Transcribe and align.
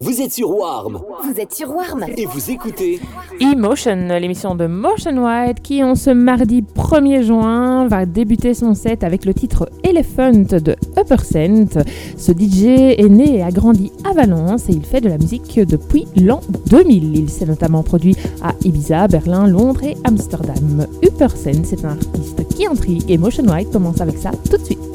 Vous 0.00 0.20
êtes 0.20 0.32
sur 0.32 0.50
Warm. 0.50 1.00
Vous 1.22 1.40
êtes 1.40 1.54
sur 1.54 1.72
Warm. 1.72 2.04
Et 2.16 2.26
vous 2.26 2.50
écoutez 2.50 3.00
Emotion, 3.40 4.08
l'émission 4.20 4.56
de 4.56 4.66
Motion 4.66 5.24
White 5.24 5.62
qui, 5.62 5.84
en 5.84 5.94
ce 5.94 6.10
mardi 6.10 6.62
1er 6.62 7.22
juin, 7.22 7.86
va 7.86 8.04
débuter 8.04 8.54
son 8.54 8.74
set 8.74 9.04
avec 9.04 9.24
le 9.24 9.32
titre 9.32 9.70
Elephant 9.84 10.32
de 10.32 10.74
Upper 10.98 11.22
Scent. 11.22 11.78
Ce 12.16 12.32
DJ 12.32 12.98
est 12.98 13.08
né 13.08 13.36
et 13.36 13.42
a 13.44 13.52
grandi 13.52 13.92
à 14.04 14.12
Valence 14.12 14.68
et 14.68 14.72
il 14.72 14.84
fait 14.84 15.00
de 15.00 15.08
la 15.08 15.16
musique 15.16 15.60
depuis 15.60 16.06
l'an 16.16 16.40
2000. 16.66 17.16
Il 17.16 17.30
s'est 17.30 17.46
notamment 17.46 17.84
produit 17.84 18.16
à 18.42 18.52
Ibiza, 18.64 19.06
Berlin, 19.06 19.46
Londres 19.46 19.84
et 19.84 19.96
Amsterdam. 20.02 20.86
Upper 21.04 21.28
Scent, 21.36 21.62
c'est 21.64 21.84
un 21.84 21.90
artiste 21.90 22.48
qui 22.48 22.66
intrigue 22.66 23.08
et 23.08 23.16
Motion 23.16 23.44
White 23.44 23.70
commence 23.70 24.00
avec 24.00 24.18
ça 24.18 24.32
tout 24.50 24.56
de 24.56 24.64
suite. 24.64 24.93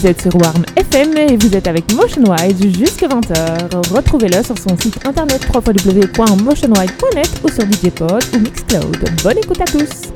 Vous 0.00 0.06
êtes 0.06 0.22
sur 0.22 0.34
Warm 0.34 0.64
FM 0.76 1.14
et 1.18 1.36
vous 1.36 1.54
êtes 1.54 1.68
avec 1.68 1.92
Motion 1.92 2.22
Wide 2.22 2.74
jusqu'à 2.74 3.06
20h. 3.06 3.92
Retrouvez-le 3.94 4.42
sur 4.42 4.56
son 4.56 4.74
site 4.78 4.98
internet 5.06 5.46
www.motionwide.net 5.54 7.30
ou 7.44 7.48
sur 7.48 7.64
DJ 7.64 7.90
Pod 7.94 8.24
ou 8.34 8.38
Mixcloud. 8.38 8.96
Bonne 9.22 9.36
écoute 9.36 9.60
à 9.60 9.66
tous! 9.66 10.09